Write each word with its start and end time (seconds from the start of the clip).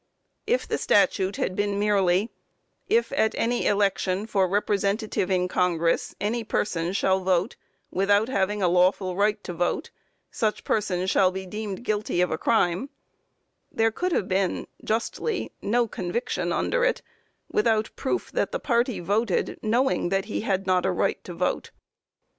If 0.47 0.67
the 0.67 0.79
statute 0.79 1.35
had 1.35 1.55
been 1.55 1.77
merely, 1.77 2.31
that 2.87 2.95
"if 2.95 3.11
at 3.11 3.35
any 3.37 3.67
election 3.67 4.25
for 4.25 4.47
representative 4.47 5.29
in 5.29 5.47
Congress 5.47 6.15
any 6.19 6.43
person 6.43 6.91
shall 6.91 7.19
vote 7.19 7.55
without 7.91 8.27
having 8.27 8.63
a 8.63 8.67
lawful 8.67 9.15
right 9.15 9.43
to 9.43 9.53
vote, 9.53 9.91
such 10.31 10.63
person 10.63 11.05
shall 11.05 11.29
be 11.31 11.45
deemed 11.45 11.83
guilty 11.83 12.19
of 12.19 12.31
a 12.31 12.37
crime," 12.39 12.89
there 13.71 13.91
could 13.91 14.11
have 14.11 14.27
been 14.27 14.65
justly 14.83 15.51
no 15.61 15.87
conviction 15.87 16.51
under 16.51 16.83
it, 16.83 17.03
without 17.51 17.95
proof 17.95 18.31
that 18.31 18.51
the 18.51 18.59
party 18.59 18.99
voted 18.99 19.59
knowing 19.61 20.09
that 20.09 20.25
he 20.25 20.41
had 20.41 20.65
not 20.65 20.83
a 20.83 20.89
right 20.91 21.23
to 21.25 21.33
vote. 21.35 21.69